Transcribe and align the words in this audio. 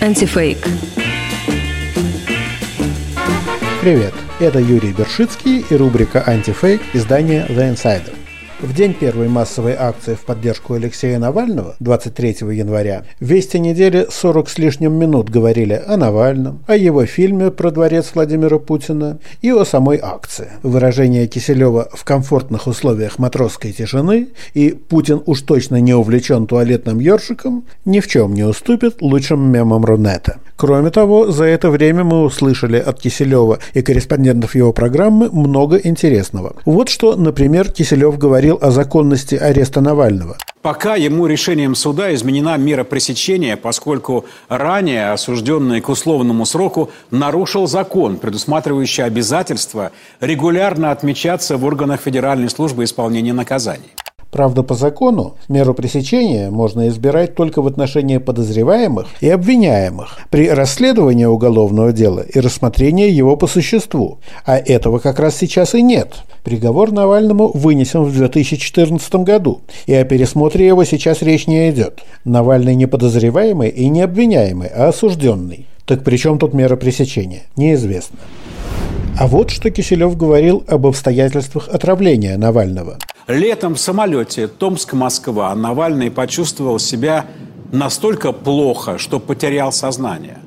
Антифейк. 0.00 0.58
Привет, 3.80 4.14
это 4.40 4.58
Юрий 4.58 4.92
Бершицкий 4.92 5.64
и 5.68 5.74
рубрика 5.74 6.22
«Антифейк» 6.26 6.82
издания 6.92 7.46
«The 7.48 7.74
Insider». 7.74 8.19
В 8.62 8.74
день 8.74 8.92
первой 8.92 9.28
массовой 9.28 9.72
акции 9.72 10.14
в 10.14 10.26
поддержку 10.26 10.74
Алексея 10.74 11.18
Навального, 11.18 11.76
23 11.80 12.36
января, 12.52 13.04
вести 13.18 13.58
недели 13.58 14.06
40 14.10 14.50
с 14.50 14.58
лишним 14.58 14.92
минут 14.92 15.30
говорили 15.30 15.82
о 15.86 15.96
Навальном, 15.96 16.62
о 16.66 16.76
его 16.76 17.06
фильме 17.06 17.50
про 17.50 17.70
дворец 17.70 18.10
Владимира 18.14 18.58
Путина 18.58 19.18
и 19.40 19.50
о 19.50 19.64
самой 19.64 19.98
акции. 20.02 20.48
Выражение 20.62 21.26
Киселева 21.26 21.88
в 21.90 22.04
комфортных 22.04 22.66
условиях 22.66 23.18
матросской 23.18 23.72
тишины 23.72 24.28
и 24.52 24.72
«Путин 24.72 25.22
уж 25.24 25.40
точно 25.40 25.80
не 25.80 25.94
увлечен 25.94 26.46
туалетным 26.46 26.98
ёршиком» 26.98 27.64
ни 27.86 28.00
в 28.00 28.08
чем 28.08 28.34
не 28.34 28.44
уступит 28.44 29.00
лучшим 29.00 29.50
мемам 29.50 29.86
Рунета. 29.86 30.36
Кроме 30.60 30.90
того, 30.90 31.32
за 31.32 31.44
это 31.44 31.70
время 31.70 32.04
мы 32.04 32.22
услышали 32.22 32.76
от 32.76 33.00
Киселева 33.00 33.60
и 33.72 33.80
корреспондентов 33.80 34.54
его 34.54 34.74
программы 34.74 35.30
много 35.30 35.78
интересного. 35.78 36.54
Вот 36.66 36.90
что, 36.90 37.16
например, 37.16 37.72
Киселев 37.72 38.18
говорил 38.18 38.58
о 38.60 38.70
законности 38.70 39.36
ареста 39.36 39.80
Навального. 39.80 40.36
Пока 40.60 40.96
ему 40.96 41.26
решением 41.26 41.74
суда 41.74 42.12
изменена 42.14 42.58
мера 42.58 42.84
пресечения, 42.84 43.56
поскольку 43.56 44.26
ранее 44.50 45.12
осужденный 45.12 45.80
к 45.80 45.88
условному 45.88 46.44
сроку 46.44 46.90
нарушил 47.10 47.66
закон, 47.66 48.18
предусматривающий 48.18 49.04
обязательство 49.04 49.92
регулярно 50.20 50.90
отмечаться 50.90 51.56
в 51.56 51.64
органах 51.64 52.02
Федеральной 52.02 52.50
службы 52.50 52.84
исполнения 52.84 53.32
наказаний. 53.32 53.94
Правда, 54.30 54.62
по 54.62 54.74
закону 54.74 55.34
меру 55.48 55.74
пресечения 55.74 56.50
можно 56.50 56.88
избирать 56.88 57.34
только 57.34 57.62
в 57.62 57.66
отношении 57.66 58.18
подозреваемых 58.18 59.08
и 59.20 59.28
обвиняемых 59.28 60.18
при 60.30 60.48
расследовании 60.48 61.24
уголовного 61.24 61.92
дела 61.92 62.20
и 62.20 62.38
рассмотрении 62.38 63.10
его 63.10 63.34
по 63.36 63.48
существу. 63.48 64.18
А 64.44 64.56
этого 64.56 64.98
как 64.98 65.18
раз 65.18 65.36
сейчас 65.36 65.74
и 65.74 65.82
нет. 65.82 66.14
Приговор 66.44 66.92
Навальному 66.92 67.50
вынесен 67.52 68.04
в 68.04 68.14
2014 68.14 69.14
году, 69.16 69.62
и 69.86 69.94
о 69.94 70.04
пересмотре 70.04 70.66
его 70.66 70.84
сейчас 70.84 71.22
речь 71.22 71.48
не 71.48 71.68
идет. 71.70 72.00
Навальный 72.24 72.76
не 72.76 72.86
подозреваемый 72.86 73.68
и 73.68 73.88
не 73.88 74.02
обвиняемый, 74.02 74.68
а 74.68 74.88
осужденный. 74.88 75.66
Так 75.86 76.04
при 76.04 76.16
чем 76.16 76.38
тут 76.38 76.54
мера 76.54 76.76
пресечения? 76.76 77.42
Неизвестно. 77.56 78.18
А 79.20 79.26
вот 79.26 79.50
что 79.50 79.70
Киселев 79.70 80.16
говорил 80.16 80.64
об 80.66 80.86
обстоятельствах 80.86 81.68
отравления 81.68 82.38
Навального. 82.38 82.96
Летом 83.26 83.74
в 83.74 83.78
самолете 83.78 84.48
Томск-Москва 84.48 85.54
Навальный 85.54 86.10
почувствовал 86.10 86.78
себя 86.78 87.26
настолько 87.70 88.32
плохо, 88.32 88.96
что 88.96 89.20
потерял 89.20 89.72
сознание. 89.72 90.38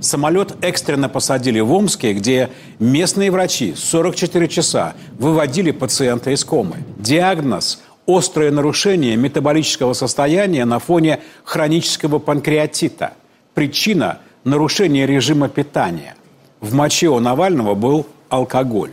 Самолет 0.00 0.54
экстренно 0.62 1.08
посадили 1.08 1.58
в 1.58 1.72
Омске, 1.72 2.12
где 2.12 2.50
местные 2.78 3.32
врачи 3.32 3.74
44 3.76 4.46
часа 4.46 4.94
выводили 5.18 5.72
пациента 5.72 6.30
из 6.30 6.44
комы. 6.44 6.76
Диагноз– 6.98 7.82
острое 8.06 8.52
нарушение 8.52 9.16
метаболического 9.16 9.92
состояния 9.92 10.64
на 10.64 10.78
фоне 10.78 11.18
хронического 11.42 12.20
панкреатита. 12.20 13.14
Причина– 13.54 14.20
нарушение 14.44 15.04
режима 15.04 15.48
питания. 15.48 16.14
В 16.60 16.74
моче 16.74 17.08
у 17.08 17.18
Навального 17.18 17.74
был 17.74 18.06
алкоголь. 18.30 18.92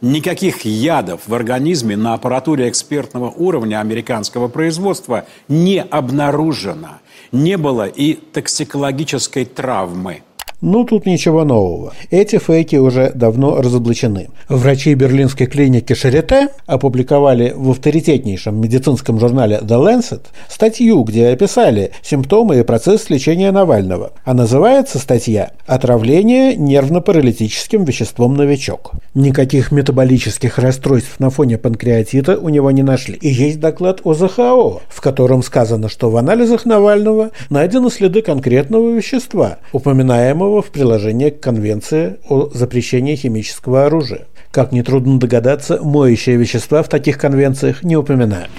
Никаких 0.00 0.64
ядов 0.64 1.22
в 1.26 1.34
организме 1.34 1.96
на 1.96 2.14
аппаратуре 2.14 2.68
экспертного 2.68 3.30
уровня 3.30 3.80
американского 3.80 4.48
производства 4.48 5.26
не 5.48 5.80
обнаружено. 5.80 6.98
Не 7.32 7.56
было 7.56 7.86
и 7.86 8.14
токсикологической 8.14 9.44
травмы– 9.44 10.22
ну, 10.64 10.84
тут 10.84 11.04
ничего 11.04 11.44
нового. 11.44 11.92
Эти 12.10 12.38
фейки 12.38 12.76
уже 12.76 13.12
давно 13.14 13.60
разоблачены. 13.60 14.28
Врачи 14.48 14.94
берлинской 14.94 15.46
клиники 15.46 15.92
Шарите 15.92 16.48
опубликовали 16.64 17.52
в 17.54 17.72
авторитетнейшем 17.72 18.58
медицинском 18.58 19.20
журнале 19.20 19.58
The 19.60 19.78
Lancet 19.78 20.22
статью, 20.48 21.02
где 21.02 21.28
описали 21.28 21.90
симптомы 22.00 22.58
и 22.58 22.62
процесс 22.62 23.10
лечения 23.10 23.52
Навального. 23.52 24.12
А 24.24 24.32
называется 24.32 24.98
статья 24.98 25.50
«Отравление 25.66 26.56
нервно-паралитическим 26.56 27.84
веществом 27.84 28.34
новичок». 28.34 28.92
Никаких 29.14 29.70
метаболических 29.70 30.58
расстройств 30.58 31.20
на 31.20 31.28
фоне 31.28 31.58
панкреатита 31.58 32.38
у 32.38 32.48
него 32.48 32.70
не 32.70 32.82
нашли. 32.82 33.16
И 33.16 33.28
есть 33.28 33.60
доклад 33.60 34.00
о 34.04 34.14
ЗХО, 34.14 34.80
в 34.88 35.00
котором 35.02 35.42
сказано, 35.42 35.90
что 35.90 36.08
в 36.08 36.16
анализах 36.16 36.64
Навального 36.64 37.32
найдены 37.50 37.90
следы 37.90 38.22
конкретного 38.22 38.90
вещества, 38.90 39.58
упоминаемого 39.70 40.53
в 40.62 40.70
приложении 40.70 41.30
к 41.30 41.40
Конвенции 41.40 42.16
о 42.28 42.48
запрещении 42.52 43.16
химического 43.16 43.86
оружия. 43.86 44.26
Как 44.50 44.72
нетрудно 44.72 45.18
догадаться, 45.18 45.80
моющие 45.82 46.36
вещества 46.36 46.82
в 46.82 46.88
таких 46.88 47.18
конвенциях 47.18 47.82
не 47.82 47.96
упоминают. 47.96 48.50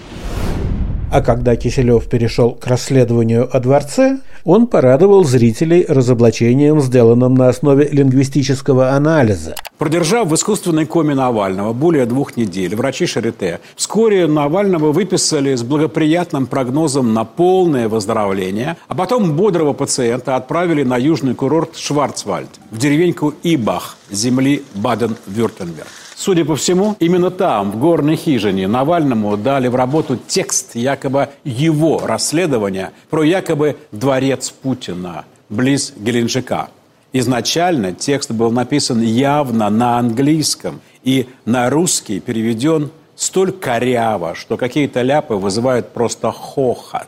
А 1.11 1.21
когда 1.21 1.55
Киселев 1.55 2.07
перешел 2.07 2.51
к 2.51 2.67
расследованию 2.67 3.47
о 3.51 3.59
дворце, 3.59 4.19
он 4.43 4.67
порадовал 4.67 5.23
зрителей 5.23 5.85
разоблачением, 5.87 6.79
сделанным 6.79 7.33
на 7.33 7.49
основе 7.49 7.87
лингвистического 7.91 8.91
анализа. 8.91 9.55
Продержав 9.77 10.29
в 10.29 10.35
искусственной 10.35 10.85
коме 10.85 11.15
Навального 11.15 11.73
более 11.73 12.05
двух 12.05 12.37
недель, 12.37 12.75
врачи 12.75 13.07
Шарите 13.07 13.59
вскоре 13.75 14.27
Навального 14.27 14.91
выписали 14.91 15.55
с 15.55 15.63
благоприятным 15.63 16.45
прогнозом 16.45 17.13
на 17.13 17.25
полное 17.25 17.89
выздоровление, 17.89 18.77
а 18.87 18.95
потом 18.95 19.35
бодрого 19.35 19.73
пациента 19.73 20.35
отправили 20.35 20.83
на 20.83 20.97
южный 20.97 21.33
курорт 21.33 21.75
Шварцвальд, 21.75 22.49
в 22.71 22.77
деревеньку 22.77 23.33
Ибах 23.43 23.97
земли 24.09 24.63
Баден-Вюртемберг. 24.75 25.87
Судя 26.15 26.45
по 26.45 26.55
всему, 26.55 26.95
именно 26.99 27.29
там, 27.29 27.71
в 27.71 27.77
горной 27.77 28.15
хижине, 28.15 28.67
Навальному 28.67 29.35
дали 29.37 29.67
в 29.67 29.75
работу 29.75 30.17
текст 30.27 30.75
якобы 30.75 31.29
его 31.43 31.99
расследования 32.05 32.93
про 33.09 33.23
якобы 33.23 33.77
дворец 33.91 34.49
Путина 34.49 35.25
близ 35.49 35.93
Геленджика. 35.97 36.69
Изначально 37.13 37.93
текст 37.93 38.31
был 38.31 38.51
написан 38.51 39.01
явно 39.01 39.69
на 39.69 39.99
английском 39.99 40.81
и 41.03 41.29
на 41.45 41.69
русский 41.69 42.19
переведен 42.19 42.91
столь 43.15 43.51
коряво, 43.51 44.35
что 44.35 44.57
какие-то 44.57 45.01
ляпы 45.01 45.35
вызывают 45.35 45.89
просто 45.89 46.31
хохот. 46.31 47.07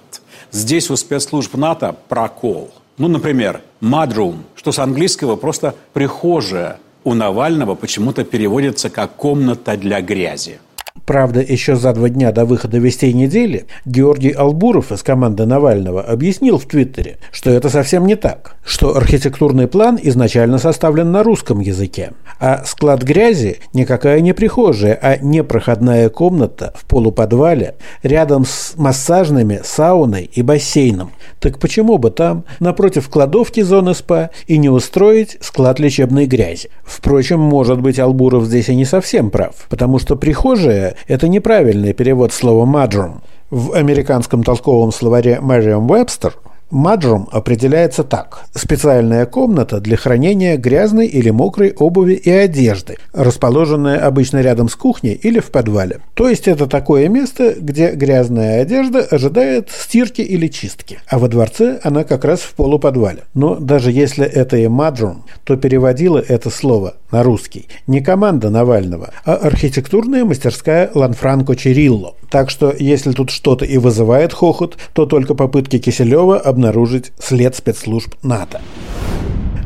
Здесь 0.51 0.89
у 0.89 0.95
спецслужб 0.95 1.55
НАТО 1.55 1.95
прокол. 2.07 2.71
Ну, 2.97 3.07
например, 3.07 3.61
«мадрум», 3.79 4.43
что 4.55 4.71
с 4.71 4.79
английского 4.79 5.35
просто 5.35 5.75
«прихожая», 5.93 6.79
у 7.07 7.13
Навального 7.13 7.75
почему-то 7.75 8.25
переводится 8.25 8.89
как 8.89 9.15
«комната 9.15 9.77
для 9.77 10.01
грязи». 10.01 10.59
Правда, 11.05 11.41
еще 11.41 11.75
за 11.75 11.93
два 11.93 12.09
дня 12.09 12.31
до 12.31 12.45
выхода 12.45 12.77
«Вестей 12.77 13.13
недели» 13.13 13.65
Георгий 13.85 14.31
Албуров 14.31 14.91
из 14.91 15.03
команды 15.03 15.45
Навального 15.45 16.01
объяснил 16.01 16.57
в 16.57 16.65
Твиттере, 16.65 17.17
что 17.31 17.49
это 17.49 17.69
совсем 17.69 18.05
не 18.05 18.15
так, 18.15 18.55
что 18.63 18.95
архитектурный 18.95 19.67
план 19.67 19.99
изначально 20.01 20.57
составлен 20.57 21.11
на 21.11 21.23
русском 21.23 21.59
языке, 21.59 22.11
а 22.39 22.63
склад 22.65 23.03
грязи 23.03 23.57
никакая 23.73 24.21
не 24.21 24.33
прихожая, 24.33 24.97
а 25.01 25.17
непроходная 25.17 26.09
комната 26.09 26.73
в 26.75 26.85
полуподвале 26.85 27.75
рядом 28.03 28.45
с 28.45 28.73
массажными, 28.75 29.61
сауной 29.63 30.29
и 30.31 30.41
бассейном. 30.41 31.11
Так 31.39 31.59
почему 31.59 31.97
бы 31.97 32.11
там, 32.11 32.43
напротив 32.59 33.09
кладовки 33.09 33.61
зоны 33.61 33.93
СПА, 33.93 34.31
и 34.47 34.57
не 34.57 34.69
устроить 34.69 35.37
склад 35.41 35.79
лечебной 35.79 36.25
грязи? 36.25 36.69
Впрочем, 36.83 37.39
может 37.39 37.81
быть, 37.81 37.99
Албуров 37.99 38.45
здесь 38.45 38.69
и 38.69 38.75
не 38.75 38.85
совсем 38.85 39.29
прав, 39.29 39.67
потому 39.69 39.99
что 39.99 40.15
прихожая– 40.15 40.86
это 41.07 41.27
неправильный 41.27 41.93
перевод 41.93 42.33
слова 42.33 42.65
«мадрум». 42.65 43.21
В 43.49 43.73
американском 43.73 44.43
толковом 44.43 44.91
словаре 44.91 45.39
Merriam-Webster 45.41 46.33
Маджрум 46.69 47.29
определяется 47.31 48.03
так. 48.03 48.45
Специальная 48.53 49.25
комната 49.25 49.79
для 49.79 49.95
хранения 49.95 50.57
грязной 50.57 51.07
или 51.07 51.29
мокрой 51.29 51.73
обуви 51.77 52.13
и 52.13 52.29
одежды, 52.29 52.97
расположенная 53.13 54.05
обычно 54.05 54.41
рядом 54.41 54.67
с 54.67 54.75
кухней 54.75 55.13
или 55.13 55.39
в 55.39 55.51
подвале. 55.51 56.01
То 56.13 56.27
есть 56.29 56.47
это 56.47 56.67
такое 56.67 57.07
место, 57.07 57.55
где 57.57 57.91
грязная 57.91 58.61
одежда 58.61 58.99
ожидает 58.99 59.69
стирки 59.69 60.21
или 60.21 60.47
чистки. 60.47 60.99
А 61.07 61.19
во 61.19 61.27
дворце 61.27 61.79
она 61.83 62.03
как 62.03 62.25
раз 62.25 62.41
в 62.41 62.53
полуподвале. 62.53 63.23
Но 63.33 63.55
даже 63.55 63.91
если 63.91 64.25
это 64.25 64.57
и 64.57 64.67
маджрум, 64.67 65.23
то 65.45 65.55
переводила 65.55 66.19
это 66.19 66.49
слово 66.49 66.95
на 67.11 67.23
русский 67.23 67.67
не 67.87 68.01
команда 68.01 68.49
Навального, 68.49 69.11
а 69.23 69.35
архитектурная 69.35 70.25
мастерская 70.25 70.91
Ланфранко 70.93 71.55
Черилло. 71.55 72.15
Так 72.29 72.49
что 72.49 72.73
если 72.77 73.11
тут 73.11 73.29
что-то 73.29 73.63
и 73.63 73.77
вызывает 73.77 74.33
хохот, 74.33 74.77
то 74.93 75.05
только 75.05 75.33
попытки 75.33 75.79
Киселева 75.79 76.37
обнаружить 76.57 77.11
след 77.19 77.55
спецслужб 77.55 78.15
НАТО. 78.23 78.61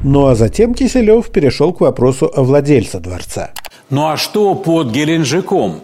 Ну 0.03 0.27
а 0.27 0.35
затем 0.35 0.73
Киселев 0.73 1.31
перешел 1.31 1.71
к 1.73 1.79
вопросу 1.79 2.29
о 2.35 2.43
владельце 2.43 2.99
дворца. 2.99 3.51
Ну 3.89 4.07
а 4.07 4.17
что 4.17 4.55
под 4.55 4.91
Геленджиком? 4.91 5.81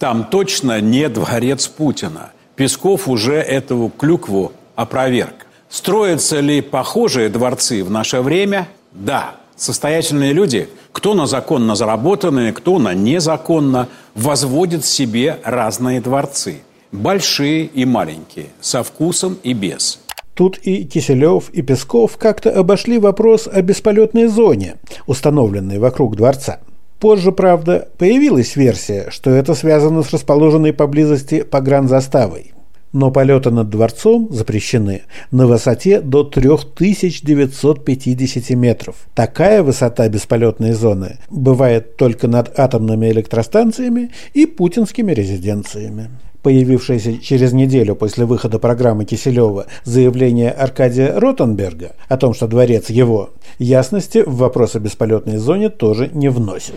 Там 0.00 0.24
точно 0.24 0.80
не 0.80 1.08
дворец 1.08 1.68
Путина. 1.68 2.32
Песков 2.56 3.06
уже 3.08 3.34
эту 3.34 3.92
клюкву 3.96 4.52
опроверг. 4.74 5.46
Строятся 5.68 6.40
ли 6.40 6.62
похожие 6.62 7.28
дворцы 7.28 7.84
в 7.84 7.90
наше 7.90 8.20
время? 8.20 8.66
Да. 8.92 9.36
Состоятельные 9.56 10.32
люди, 10.32 10.68
кто 10.90 11.14
на 11.14 11.26
законно 11.26 11.74
заработанные, 11.74 12.52
кто 12.52 12.78
на 12.78 12.94
незаконно, 12.94 13.88
возводят 14.14 14.84
себе 14.84 15.38
разные 15.44 16.00
дворцы. 16.00 16.62
Большие 16.92 17.66
и 17.66 17.84
маленькие, 17.84 18.46
со 18.60 18.82
вкусом 18.82 19.36
и 19.42 19.52
без. 19.52 20.00
Тут 20.40 20.56
и 20.62 20.84
Киселев, 20.84 21.50
и 21.50 21.60
Песков 21.60 22.16
как-то 22.16 22.50
обошли 22.50 22.96
вопрос 22.96 23.46
о 23.46 23.60
бесполетной 23.60 24.26
зоне, 24.26 24.76
установленной 25.06 25.78
вокруг 25.78 26.16
дворца. 26.16 26.60
Позже, 26.98 27.30
правда, 27.30 27.90
появилась 27.98 28.56
версия, 28.56 29.10
что 29.10 29.28
это 29.28 29.54
связано 29.54 30.02
с 30.02 30.10
расположенной 30.10 30.72
поблизости 30.72 31.42
погранзаставой. 31.42 32.54
Но 32.94 33.10
полеты 33.10 33.50
над 33.50 33.68
дворцом 33.68 34.28
запрещены 34.30 35.02
на 35.30 35.46
высоте 35.46 36.00
до 36.00 36.24
3950 36.24 38.56
метров. 38.56 38.96
Такая 39.14 39.62
высота 39.62 40.08
бесполетной 40.08 40.72
зоны 40.72 41.18
бывает 41.28 41.98
только 41.98 42.28
над 42.28 42.58
атомными 42.58 43.10
электростанциями 43.10 44.10
и 44.32 44.46
путинскими 44.46 45.12
резиденциями 45.12 46.08
появившееся 46.42 47.18
через 47.18 47.52
неделю 47.52 47.94
после 47.94 48.24
выхода 48.24 48.58
программы 48.58 49.04
Киселева 49.04 49.66
заявление 49.84 50.50
Аркадия 50.50 51.18
Ротенберга 51.18 51.96
о 52.08 52.16
том, 52.16 52.34
что 52.34 52.46
дворец 52.46 52.90
его, 52.90 53.30
ясности 53.58 54.22
в 54.26 54.36
вопрос 54.36 54.76
о 54.76 54.80
бесполетной 54.80 55.36
зоне 55.36 55.68
тоже 55.68 56.10
не 56.12 56.28
вносит. 56.28 56.74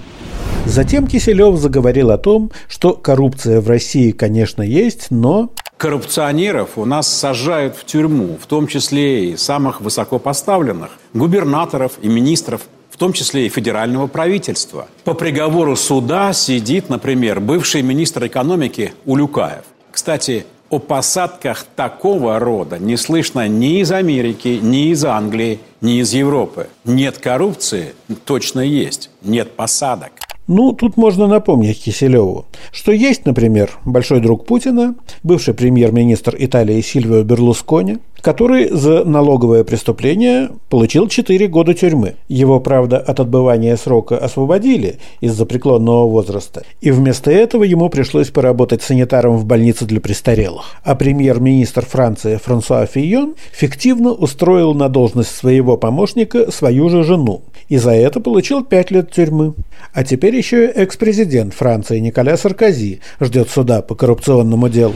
Затем 0.66 1.08
Киселев 1.08 1.58
заговорил 1.58 2.12
о 2.12 2.18
том, 2.18 2.52
что 2.70 2.94
коррупция 2.94 3.60
в 3.60 3.68
России, 3.68 4.12
конечно, 4.12 4.62
есть, 4.62 5.08
но... 5.10 5.50
Коррупционеров 5.78 6.78
у 6.78 6.86
нас 6.86 7.08
сажают 7.08 7.76
в 7.76 7.84
тюрьму, 7.86 8.38
в 8.42 8.46
том 8.46 8.68
числе 8.68 9.32
и 9.32 9.38
самых 9.38 9.82
высокопоставленных, 9.82 10.92
губернаторов 11.14 11.94
и 12.02 12.08
министров 12.08 12.62
в 12.94 12.98
том 12.98 13.12
числе 13.12 13.48
и 13.48 13.50
федерального 13.50 14.06
правительства. 14.06 14.88
По 15.04 15.16
приговору 15.16 15.76
суда 15.76 16.32
сидит, 16.32 16.90
например, 16.90 17.40
бывший 17.40 17.82
министр 17.82 18.28
экономики 18.28 18.94
Улюкаев. 19.06 19.64
Кстати, 19.92 20.46
о 20.70 20.78
посадках 20.78 21.66
такого 21.76 22.38
рода 22.38 22.78
не 22.78 22.96
слышно 22.96 23.48
ни 23.48 23.80
из 23.80 23.92
Америки, 23.92 24.60
ни 24.62 24.92
из 24.92 25.04
Англии, 25.06 25.60
ни 25.82 26.02
из 26.02 26.14
Европы. 26.14 26.68
Нет 26.86 27.18
коррупции, 27.18 27.96
точно 28.26 28.60
есть. 28.60 29.10
Нет 29.24 29.56
посадок. 29.56 30.12
Ну, 30.46 30.74
тут 30.74 30.96
можно 30.96 31.26
напомнить 31.26 31.84
Киселеву, 31.84 32.46
что 32.72 32.92
есть, 32.92 33.26
например, 33.26 33.72
большой 33.86 34.20
друг 34.20 34.46
Путина, 34.46 34.94
бывший 35.24 35.54
премьер-министр 35.54 36.36
Италии 36.38 36.82
Сильвио 36.82 37.24
Берлускони, 37.24 38.00
который 38.24 38.70
за 38.70 39.04
налоговое 39.04 39.66
преступление 39.66 40.50
получил 40.70 41.10
4 41.10 41.48
года 41.50 41.74
тюрьмы. 41.74 42.16
Его, 42.30 42.62
правда, 42.62 42.98
от 42.98 43.20
отбывания 43.20 43.76
срока 43.76 44.18
освободили 44.18 45.00
из-за 45.20 45.46
преклонного 45.46 46.08
возраста, 46.08 46.64
и 46.80 46.90
вместо 46.92 47.32
этого 47.32 47.66
ему 47.66 47.90
пришлось 47.90 48.30
поработать 48.30 48.82
санитаром 48.82 49.36
в 49.36 49.46
больнице 49.46 49.84
для 49.86 50.00
престарелых. 50.00 50.64
А 50.84 50.96
премьер-министр 50.96 51.86
Франции 51.86 52.40
Франсуа 52.42 52.86
Фийон 52.86 53.36
фиктивно 53.52 54.14
устроил 54.14 54.74
на 54.74 54.88
должность 54.88 55.36
своего 55.36 55.76
помощника 55.76 56.50
свою 56.50 56.88
же 56.88 57.04
жену, 57.04 57.42
и 57.68 57.76
за 57.76 57.92
это 57.92 58.22
получил 58.22 58.64
5 58.64 58.92
лет 58.92 59.12
тюрьмы. 59.12 59.54
А 59.94 60.06
теперь 60.06 60.36
еще 60.36 60.68
экс-президент 60.68 61.54
Франции 61.54 62.00
Николя 62.00 62.38
Саркози 62.38 63.02
ждет 63.20 63.50
суда 63.50 63.82
по 63.82 63.96
коррупционному 63.96 64.70
делу. 64.70 64.96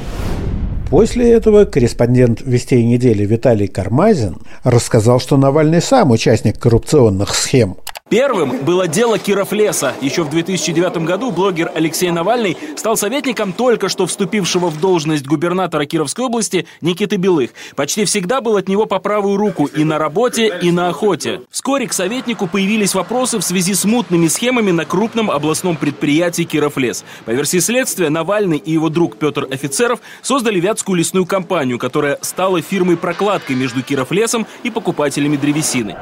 После 0.89 1.33
этого 1.33 1.65
корреспондент 1.65 2.41
«Вестей 2.45 2.85
недели» 2.85 3.25
Виталий 3.25 3.67
Кармазин 3.67 4.37
рассказал, 4.63 5.19
что 5.19 5.35
Навальный 5.35 5.81
сам 5.81 6.11
участник 6.11 6.57
коррупционных 6.57 7.35
схем. 7.35 7.75
Первым 8.09 8.63
было 8.63 8.87
дело 8.87 9.19
Кировлеса. 9.19 9.93
Еще 9.99 10.23
в 10.23 10.29
2009 10.29 10.99
году 10.99 11.31
блогер 11.31 11.69
Алексей 11.75 12.09
Навальный 12.09 12.57
стал 12.77 12.95
советником 12.95 13.51
только 13.51 13.89
что 13.89 14.05
вступившего 14.05 14.69
в 14.69 14.79
должность 14.79 15.27
губернатора 15.27 15.85
Кировской 15.85 16.23
области 16.23 16.65
Никиты 16.79 17.17
Белых. 17.17 17.51
Почти 17.75 18.05
всегда 18.05 18.39
был 18.39 18.55
от 18.55 18.69
него 18.69 18.85
по 18.85 18.99
правую 18.99 19.35
руку 19.35 19.65
и 19.65 19.83
на 19.83 19.97
работе, 19.97 20.57
и 20.61 20.71
на 20.71 20.87
охоте. 20.87 21.41
Вскоре 21.51 21.87
к 21.87 21.93
советнику 21.93 22.47
появились 22.47 22.95
вопросы 22.95 23.39
в 23.39 23.43
связи 23.43 23.73
с 23.73 23.83
мутными 23.83 24.27
схемами 24.27 24.71
на 24.71 24.85
крупном 24.85 25.29
областном 25.29 25.75
предприятии 25.75 26.43
Кировлес. 26.43 27.03
По 27.25 27.31
версии 27.31 27.59
следствия, 27.59 28.09
Навальный 28.09 28.57
и 28.57 28.71
его 28.71 28.87
друг 28.87 29.17
Петр 29.17 29.47
Офицеров 29.51 29.99
создали 30.21 30.61
Вятскую 30.61 30.97
лесную 30.97 31.25
компанию, 31.25 31.77
которая 31.77 32.17
стала 32.21 32.61
фирмой-прокладкой 32.61 33.57
между 33.57 33.83
Кировлесом 33.83 34.47
и 34.63 34.69
покупателями 34.69 35.35
древесины. 35.35 35.97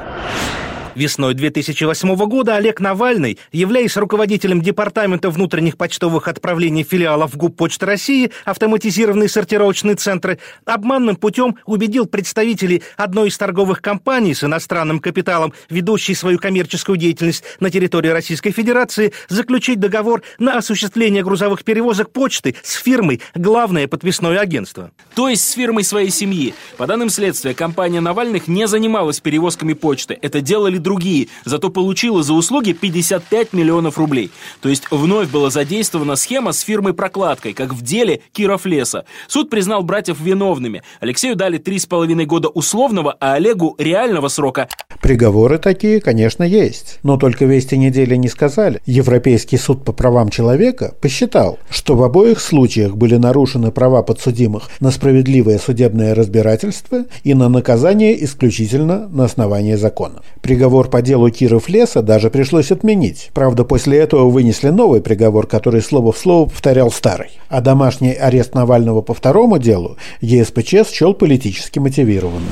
Весной 0.96 1.34
2008 1.34 2.16
года 2.26 2.56
Олег 2.56 2.80
Навальный, 2.80 3.38
являясь 3.52 3.98
руководителем 3.98 4.62
Департамента 4.62 5.28
внутренних 5.28 5.76
почтовых 5.76 6.26
отправлений 6.26 6.84
филиалов 6.84 7.36
ГУП 7.36 7.54
Почты 7.54 7.84
России, 7.84 8.32
автоматизированные 8.46 9.28
сортировочные 9.28 9.96
центры, 9.96 10.38
обманным 10.64 11.16
путем 11.16 11.58
убедил 11.66 12.06
представителей 12.06 12.82
одной 12.96 13.28
из 13.28 13.36
торговых 13.36 13.82
компаний 13.82 14.32
с 14.32 14.42
иностранным 14.42 15.00
капиталом, 15.00 15.52
ведущей 15.68 16.14
свою 16.14 16.38
коммерческую 16.38 16.96
деятельность 16.96 17.44
на 17.60 17.68
территории 17.68 18.08
Российской 18.08 18.52
Федерации, 18.52 19.12
заключить 19.28 19.78
договор 19.78 20.22
на 20.38 20.56
осуществление 20.56 21.22
грузовых 21.22 21.62
перевозок 21.62 22.10
почты 22.10 22.56
с 22.62 22.72
фирмой 22.72 23.20
«Главное 23.34 23.86
подписное 23.86 24.38
агентство». 24.38 24.92
То 25.14 25.28
есть 25.28 25.46
с 25.46 25.52
фирмой 25.52 25.84
своей 25.84 26.08
семьи. 26.08 26.54
По 26.78 26.86
данным 26.86 27.10
следствия, 27.10 27.52
компания 27.52 28.00
Навальных 28.00 28.48
не 28.48 28.66
занималась 28.66 29.20
перевозками 29.20 29.74
почты. 29.74 30.18
Это 30.22 30.40
делали 30.40 30.78
другие, 30.86 31.26
зато 31.44 31.68
получила 31.70 32.22
за 32.22 32.32
услуги 32.32 32.72
55 32.72 33.52
миллионов 33.52 33.98
рублей. 33.98 34.30
То 34.62 34.68
есть 34.68 34.84
вновь 34.90 35.28
была 35.28 35.50
задействована 35.50 36.14
схема 36.14 36.52
с 36.52 36.60
фирмой-прокладкой, 36.60 37.54
как 37.54 37.74
в 37.74 37.82
деле 37.82 38.20
Киров 38.32 38.66
Леса. 38.66 39.04
Суд 39.26 39.50
признал 39.50 39.82
братьев 39.82 40.20
виновными. 40.20 40.82
Алексею 41.00 41.34
дали 41.34 41.58
3,5 41.58 42.24
года 42.24 42.48
условного, 42.48 43.16
а 43.20 43.34
Олегу 43.34 43.74
реального 43.78 44.28
срока. 44.28 44.68
Приговоры 45.02 45.58
такие, 45.58 46.00
конечно, 46.00 46.44
есть. 46.44 46.98
Но 47.02 47.16
только 47.16 47.44
вести 47.46 47.76
недели 47.76 48.16
не 48.16 48.28
сказали. 48.28 48.80
Европейский 48.86 49.56
суд 49.56 49.84
по 49.84 49.92
правам 49.92 50.28
человека 50.28 50.94
посчитал, 51.00 51.58
что 51.70 51.96
в 51.96 52.02
обоих 52.02 52.40
случаях 52.40 52.96
были 52.96 53.16
нарушены 53.16 53.72
права 53.72 54.02
подсудимых 54.02 54.68
на 54.80 54.90
справедливое 54.90 55.58
судебное 55.58 56.14
разбирательство 56.14 57.04
и 57.24 57.34
на 57.34 57.48
наказание 57.48 58.24
исключительно 58.24 59.08
на 59.08 59.24
основании 59.24 59.74
закона. 59.74 60.22
Приговор 60.42 60.75
приговор 60.76 60.90
по 60.90 61.00
делу 61.00 61.30
Киров 61.30 61.68
Леса 61.70 62.02
даже 62.02 62.28
пришлось 62.28 62.70
отменить. 62.70 63.30
Правда, 63.32 63.64
после 63.64 63.98
этого 63.98 64.28
вынесли 64.28 64.68
новый 64.68 65.00
приговор, 65.00 65.46
который 65.46 65.80
слово 65.80 66.12
в 66.12 66.18
слово 66.18 66.50
повторял 66.50 66.90
старый. 66.90 67.30
А 67.48 67.62
домашний 67.62 68.12
арест 68.12 68.54
Навального 68.54 69.00
по 69.00 69.14
второму 69.14 69.58
делу 69.58 69.96
ЕСПЧ 70.20 70.86
счел 70.92 71.14
политически 71.14 71.78
мотивированным. 71.78 72.42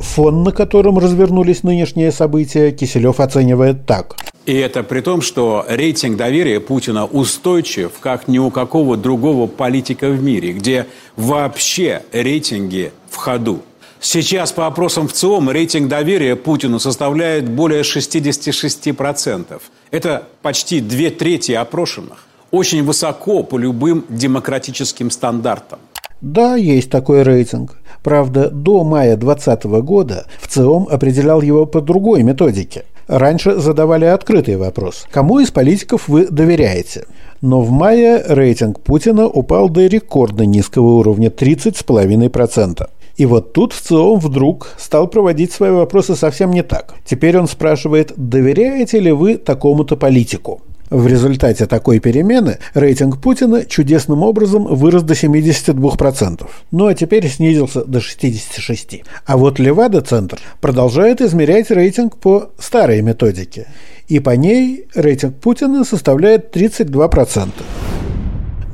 Фон, 0.00 0.42
на 0.42 0.52
котором 0.52 0.98
развернулись 0.98 1.62
нынешние 1.62 2.12
события, 2.12 2.70
Киселев 2.70 3.18
оценивает 3.18 3.86
так. 3.86 4.16
И 4.44 4.54
это 4.54 4.82
при 4.82 5.00
том, 5.00 5.22
что 5.22 5.64
рейтинг 5.68 6.18
доверия 6.18 6.60
Путина 6.60 7.06
устойчив, 7.06 7.92
как 8.00 8.28
ни 8.28 8.38
у 8.38 8.50
какого 8.50 8.98
другого 8.98 9.46
политика 9.46 10.10
в 10.10 10.22
мире, 10.22 10.52
где 10.52 10.86
вообще 11.16 12.02
рейтинги 12.12 12.92
в 13.08 13.16
ходу. 13.16 13.62
Сейчас 14.04 14.50
по 14.50 14.66
опросам 14.66 15.06
в 15.06 15.12
ЦИОМ 15.12 15.50
рейтинг 15.50 15.86
доверия 15.88 16.34
Путину 16.34 16.80
составляет 16.80 17.48
более 17.48 17.82
66%. 17.82 19.62
Это 19.92 20.24
почти 20.42 20.80
две 20.80 21.10
трети 21.10 21.52
опрошенных. 21.52 22.26
Очень 22.50 22.82
высоко 22.82 23.44
по 23.44 23.56
любым 23.56 24.04
демократическим 24.08 25.08
стандартам. 25.12 25.78
Да, 26.20 26.56
есть 26.56 26.90
такой 26.90 27.22
рейтинг. 27.22 27.78
Правда, 28.02 28.50
до 28.50 28.82
мая 28.82 29.16
2020 29.16 29.64
года 29.84 30.26
в 30.40 30.48
ЦИОМ 30.48 30.88
определял 30.90 31.40
его 31.40 31.64
по 31.64 31.80
другой 31.80 32.24
методике. 32.24 32.84
Раньше 33.06 33.60
задавали 33.60 34.06
открытый 34.06 34.56
вопрос. 34.56 35.06
Кому 35.12 35.38
из 35.38 35.52
политиков 35.52 36.08
вы 36.08 36.26
доверяете? 36.26 37.06
Но 37.40 37.60
в 37.60 37.70
мае 37.70 38.20
рейтинг 38.26 38.80
Путина 38.80 39.28
упал 39.28 39.68
до 39.68 39.86
рекордно 39.86 40.42
низкого 40.42 40.94
уровня 40.94 41.28
30,5%. 41.28 42.88
И 43.16 43.26
вот 43.26 43.52
тут 43.52 43.72
ВЦИОМ 43.72 44.18
вдруг 44.18 44.68
стал 44.78 45.06
проводить 45.08 45.52
свои 45.52 45.70
вопросы 45.70 46.16
совсем 46.16 46.50
не 46.50 46.62
так. 46.62 46.94
Теперь 47.04 47.38
он 47.38 47.48
спрашивает, 47.48 48.12
доверяете 48.16 49.00
ли 49.00 49.12
вы 49.12 49.36
такому-то 49.36 49.96
политику? 49.96 50.62
В 50.92 51.06
результате 51.06 51.64
такой 51.64 52.00
перемены 52.00 52.58
рейтинг 52.74 53.18
Путина 53.18 53.64
чудесным 53.64 54.22
образом 54.22 54.64
вырос 54.64 55.02
до 55.02 55.14
72%. 55.14 56.46
Ну 56.70 56.86
а 56.86 56.94
теперь 56.94 57.26
снизился 57.28 57.82
до 57.86 58.00
66%. 58.00 59.02
А 59.24 59.36
вот 59.38 59.58
Левада-центр 59.58 60.38
продолжает 60.60 61.22
измерять 61.22 61.70
рейтинг 61.70 62.18
по 62.18 62.50
старой 62.58 63.00
методике. 63.00 63.68
И 64.08 64.20
по 64.20 64.36
ней 64.36 64.84
рейтинг 64.94 65.36
Путина 65.36 65.84
составляет 65.84 66.54
32%. 66.54 67.48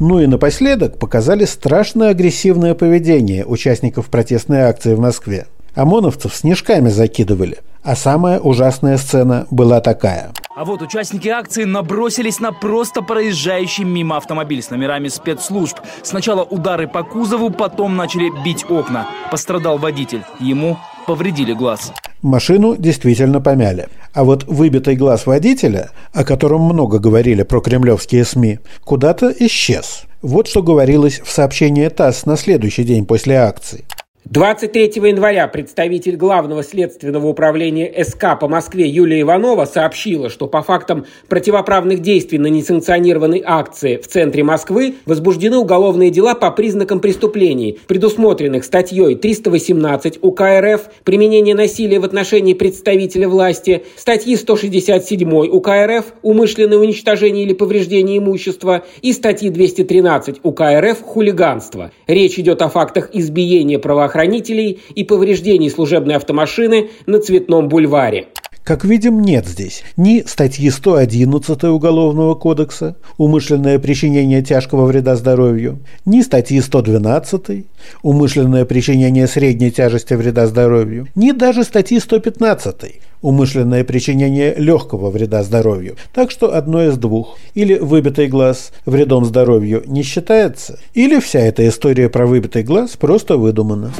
Ну 0.00 0.21
и 0.21 0.26
напоследок 0.26 0.99
показали 0.99 1.45
страшно 1.45 2.09
агрессивное 2.09 2.75
поведение 2.75 3.45
участников 3.45 4.07
протестной 4.07 4.61
акции 4.61 4.95
в 4.95 5.00
Москве. 5.00 5.47
ОМОНовцев 5.75 6.35
снежками 6.35 6.88
закидывали. 6.88 7.59
А 7.83 7.97
самая 7.97 8.38
ужасная 8.38 8.97
сцена 8.99 9.47
была 9.50 9.81
такая. 9.81 10.31
А 10.55 10.64
вот 10.64 10.83
участники 10.83 11.28
акции 11.28 11.64
набросились 11.64 12.40
на 12.40 12.52
просто 12.52 13.00
проезжающий 13.00 13.85
мимо 13.85 14.17
автомобиль 14.17 14.62
с 14.62 14.71
номерами 14.71 15.09
спецслужб. 15.09 15.78
Сначала 16.02 16.43
удары 16.43 16.88
по 16.88 17.05
кузову, 17.05 17.50
потом 17.50 17.97
начали 17.97 18.31
бить 18.45 18.69
окна. 18.69 19.07
Пострадал 19.31 19.78
водитель. 19.78 20.25
Ему 20.40 20.76
повредили 21.07 21.52
глаз. 21.52 21.93
Машину 22.22 22.76
действительно 22.76 23.40
помяли. 23.40 23.88
А 24.12 24.25
вот 24.25 24.44
выбитый 24.44 24.96
глаз 24.96 25.26
водителя, 25.26 25.90
о 26.12 26.25
котором 26.25 26.62
много 26.62 26.98
говорили 26.98 27.42
про 27.42 27.60
кремлевские 27.60 28.25
СМИ, 28.25 28.58
куда-то 28.84 29.32
исчез. 29.38 30.02
Вот 30.20 30.48
что 30.48 30.62
говорилось 30.62 31.20
в 31.20 31.30
сообщении 31.30 31.88
ТАСС 31.88 32.26
на 32.26 32.37
следующий 32.37 32.82
день 32.82 33.06
после 33.06 33.37
акции. 33.37 33.84
23 34.30 34.92
января 34.97 35.49
представитель 35.49 36.16
Главного 36.16 36.62
следственного 36.62 37.28
управления 37.28 37.90
СК 38.04 38.38
по 38.38 38.47
Москве 38.47 38.87
Юлия 38.87 39.23
Иванова 39.23 39.64
сообщила, 39.64 40.28
что 40.28 40.47
по 40.47 40.61
фактам 40.61 41.06
противоправных 41.28 42.00
действий 42.00 42.37
на 42.37 42.49
несанкционированной 42.49 43.42
акции 43.42 43.97
в 43.97 44.06
центре 44.06 44.44
Москвы 44.44 44.97
возбуждены 45.06 45.56
уголовные 45.56 46.11
дела 46.11 46.35
по 46.35 46.50
признакам 46.50 47.00
преступлений, 47.00 47.78
предусмотренных 47.87 48.64
статьей 48.64 49.14
318 49.14 50.18
УК 50.20 50.42
РФ 50.61 50.90
«Применение 51.04 51.54
насилия 51.54 51.99
в 51.99 52.04
отношении 52.04 52.52
представителя 52.52 53.30
власти», 53.30 53.87
статьи 53.97 54.37
167 54.37 55.32
УК 55.32 55.68
РФ 55.87 56.04
«Умышленное 56.20 56.76
уничтожение 56.76 57.44
или 57.44 57.54
повреждение 57.54 58.18
имущества» 58.18 58.85
и 59.00 59.14
статьи 59.14 59.49
213 59.49 60.40
УК 60.42 60.64
РФ 60.80 61.00
«Хулиганство». 61.00 61.92
Речь 62.06 62.38
идет 62.38 62.61
о 62.61 62.68
фактах 62.68 63.08
избиения 63.14 63.78
правоохранителей 63.78 64.17
правоохранителей 64.18 64.80
и 64.94 65.04
повреждений 65.04 65.70
служебной 65.70 66.16
автомашины 66.16 66.90
на 67.06 67.20
Цветном 67.20 67.68
бульваре. 67.68 68.28
Как 68.68 68.84
видим, 68.84 69.22
нет 69.22 69.46
здесь 69.46 69.82
ни 69.96 70.22
статьи 70.26 70.68
111 70.68 71.64
Уголовного 71.64 72.34
кодекса 72.34 72.96
«Умышленное 73.16 73.78
причинение 73.78 74.42
тяжкого 74.42 74.84
вреда 74.84 75.16
здоровью», 75.16 75.78
ни 76.04 76.20
статьи 76.20 76.60
112 76.60 77.64
«Умышленное 78.02 78.66
причинение 78.66 79.26
средней 79.26 79.70
тяжести 79.70 80.12
вреда 80.12 80.46
здоровью», 80.46 81.08
ни 81.14 81.30
даже 81.30 81.64
статьи 81.64 81.98
115 81.98 83.00
умышленное 83.22 83.84
причинение 83.84 84.54
легкого 84.54 85.10
вреда 85.10 85.42
здоровью. 85.44 85.96
Так 86.12 86.30
что 86.30 86.54
одно 86.54 86.84
из 86.84 86.98
двух. 86.98 87.38
Или 87.54 87.78
выбитый 87.78 88.28
глаз 88.28 88.72
вредом 88.84 89.25
здоровью 89.25 89.82
не 89.87 90.02
считается, 90.02 90.78
или 90.92 91.18
вся 91.20 91.40
эта 91.40 91.66
история 91.66 92.10
про 92.10 92.26
выбитый 92.26 92.64
глаз 92.64 92.98
просто 92.98 93.38
выдумана. 93.38 93.94